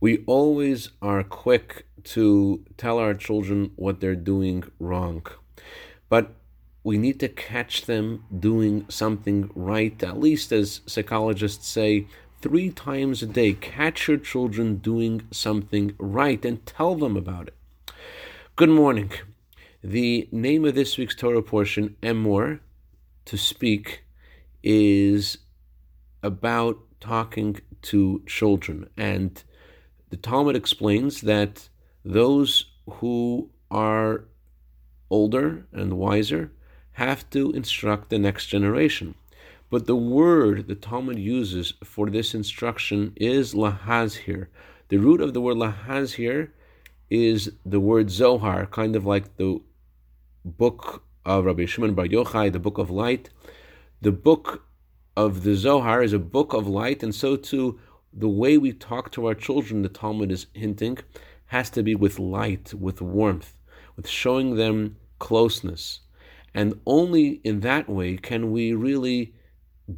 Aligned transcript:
we 0.00 0.24
always 0.26 0.90
are 1.00 1.22
quick 1.22 1.86
to 2.04 2.64
tell 2.76 2.98
our 2.98 3.14
children 3.14 3.70
what 3.76 4.00
they're 4.00 4.14
doing 4.14 4.64
wrong. 4.78 5.26
But 6.08 6.34
we 6.84 6.98
need 6.98 7.18
to 7.20 7.28
catch 7.28 7.86
them 7.86 8.24
doing 8.38 8.86
something 8.88 9.50
right, 9.54 10.00
at 10.04 10.20
least 10.20 10.52
as 10.52 10.82
psychologists 10.86 11.66
say, 11.66 12.06
three 12.40 12.70
times 12.70 13.22
a 13.22 13.26
day. 13.26 13.54
Catch 13.54 14.06
your 14.06 14.18
children 14.18 14.76
doing 14.76 15.26
something 15.32 15.94
right 15.98 16.44
and 16.44 16.64
tell 16.64 16.94
them 16.94 17.16
about 17.16 17.48
it. 17.48 17.54
Good 18.54 18.68
morning. 18.68 19.10
The 19.82 20.28
name 20.30 20.64
of 20.64 20.74
this 20.74 20.96
week's 20.96 21.14
Torah 21.14 21.42
portion, 21.42 21.96
Emor, 22.02 22.60
to 23.24 23.36
speak, 23.36 24.04
is 24.62 25.38
about 26.22 26.78
talking 27.00 27.60
to 27.82 28.22
children. 28.26 28.88
And 28.96 29.42
the 30.10 30.16
Talmud 30.16 30.56
explains 30.56 31.20
that 31.22 31.68
those 32.04 32.66
who 32.88 33.50
are 33.70 34.24
older 35.10 35.66
and 35.72 35.98
wiser 35.98 36.52
have 36.92 37.28
to 37.30 37.50
instruct 37.52 38.10
the 38.10 38.18
next 38.18 38.46
generation. 38.46 39.14
But 39.68 39.86
the 39.86 39.96
word 39.96 40.68
the 40.68 40.74
Talmud 40.74 41.18
uses 41.18 41.74
for 41.82 42.08
this 42.08 42.34
instruction 42.34 43.12
is 43.16 43.54
lahazhir. 43.54 44.46
The 44.88 44.98
root 44.98 45.20
of 45.20 45.34
the 45.34 45.40
word 45.40 45.56
lahazhir 45.56 46.50
is 47.10 47.52
the 47.64 47.80
word 47.80 48.10
Zohar, 48.10 48.66
kind 48.66 48.94
of 48.94 49.04
like 49.04 49.36
the 49.36 49.60
book 50.44 51.02
of 51.24 51.44
Rabbi 51.44 51.66
Shimon 51.66 51.94
Bar 51.94 52.06
Yochai, 52.06 52.52
the 52.52 52.60
book 52.60 52.78
of 52.78 52.90
light. 52.90 53.30
The 54.00 54.12
book 54.12 54.64
of 55.16 55.42
the 55.42 55.56
Zohar 55.56 56.02
is 56.02 56.12
a 56.12 56.18
book 56.18 56.52
of 56.52 56.68
light, 56.68 57.02
and 57.02 57.14
so 57.14 57.36
too 57.36 57.80
the 58.18 58.28
way 58.28 58.56
we 58.56 58.72
talk 58.72 59.12
to 59.12 59.26
our 59.26 59.34
children, 59.34 59.82
the 59.82 59.90
Talmud 59.90 60.32
is 60.32 60.46
hinting, 60.54 60.98
has 61.46 61.68
to 61.70 61.82
be 61.82 61.94
with 61.94 62.18
light, 62.18 62.72
with 62.72 63.02
warmth, 63.02 63.56
with 63.94 64.08
showing 64.08 64.56
them 64.56 64.96
closeness. 65.18 66.00
And 66.54 66.80
only 66.86 67.42
in 67.44 67.60
that 67.60 67.88
way 67.88 68.16
can 68.16 68.50
we 68.50 68.72
really 68.72 69.34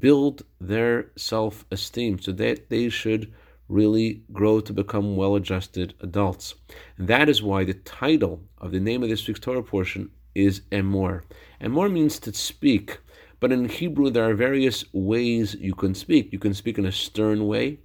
build 0.01 0.43
their 0.61 1.11
self 1.17 1.65
esteem 1.71 2.19
so 2.19 2.33
that 2.33 2.69
they 2.69 2.89
should 2.89 3.33
really 3.69 4.23
grow 4.33 4.61
to 4.61 4.73
become 4.73 5.17
well 5.17 5.37
adjusted 5.37 5.95
adults. 6.01 6.55
And 6.97 7.07
that 7.07 7.29
is 7.29 7.43
why 7.43 7.65
the 7.65 7.75
title 7.75 8.43
of 8.59 8.73
the 8.73 8.81
name 8.81 9.03
of 9.03 9.11
this 9.11 9.27
week's 9.29 9.41
Torah 9.41 9.63
portion 9.63 10.11
is 10.35 10.63
Emor. 10.73 11.23
Emor 11.61 11.93
means 11.93 12.19
to 12.21 12.33
speak, 12.33 12.99
but 13.41 13.53
in 13.53 13.69
Hebrew 13.69 14.11
there 14.11 14.29
are 14.29 14.35
various 14.35 14.85
ways 14.93 15.55
you 15.55 15.75
can 15.75 15.95
speak. 15.95 16.33
You 16.33 16.39
can 16.39 16.55
speak 16.55 16.79
in 16.79 16.87
a 16.87 16.93
stern 16.93 17.47
way, 17.47 17.79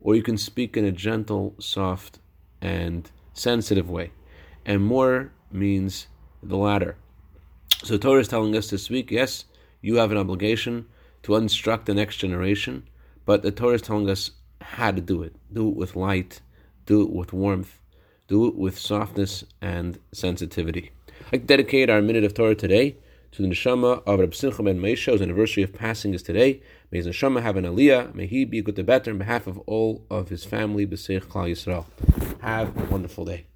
or 0.00 0.14
you 0.14 0.22
can 0.22 0.38
speak 0.38 0.76
in 0.76 0.84
a 0.84 0.92
gentle, 0.92 1.54
soft, 1.58 2.18
and 2.60 3.10
sensitive 3.34 3.88
way. 3.90 4.12
Emor 4.66 5.30
means 5.50 6.06
the 6.42 6.56
latter. 6.56 6.96
So 7.82 7.96
Torah 7.96 8.20
is 8.20 8.28
telling 8.28 8.56
us 8.56 8.70
this 8.70 8.90
week, 8.90 9.10
yes, 9.10 9.44
you 9.80 9.96
have 9.96 10.10
an 10.10 10.18
obligation 10.18 10.86
to 11.22 11.36
instruct 11.36 11.86
the 11.86 11.94
next 11.94 12.16
generation, 12.16 12.86
but 13.24 13.42
the 13.42 13.50
Torah 13.50 13.74
is 13.74 13.82
telling 13.82 14.08
us 14.08 14.32
how 14.60 14.90
to 14.90 15.00
do 15.00 15.22
it. 15.22 15.34
Do 15.52 15.68
it 15.68 15.76
with 15.76 15.96
light, 15.96 16.40
do 16.86 17.02
it 17.02 17.10
with 17.10 17.32
warmth, 17.32 17.78
do 18.28 18.46
it 18.46 18.56
with 18.56 18.78
softness 18.78 19.44
and 19.60 19.98
sensitivity. 20.12 20.92
I 21.32 21.38
dedicate 21.38 21.90
our 21.90 22.02
minute 22.02 22.24
of 22.24 22.34
Torah 22.34 22.54
today 22.54 22.96
to 23.32 23.42
the 23.42 23.48
neshama 23.48 24.02
of 24.06 24.20
Reb 24.20 24.34
Simcha 24.34 24.62
ben 24.62 24.80
Moshe, 24.80 25.10
whose 25.10 25.22
anniversary 25.22 25.62
of 25.62 25.72
passing 25.72 26.14
is 26.14 26.22
today. 26.22 26.62
May 26.90 26.98
his 26.98 27.06
neshama 27.06 27.42
have 27.42 27.56
an 27.56 27.64
aliyah. 27.64 28.14
May 28.14 28.26
he 28.26 28.44
be 28.44 28.62
good 28.62 28.76
to 28.76 28.84
better 28.84 29.10
on 29.10 29.18
behalf 29.18 29.46
of 29.46 29.58
all 29.66 30.04
of 30.10 30.28
his 30.28 30.44
family, 30.44 30.86
B'seich 30.86 31.26
Klal 31.26 31.50
Yisrael. 31.50 31.86
Have 32.40 32.76
a 32.76 32.84
wonderful 32.90 33.24
day. 33.24 33.49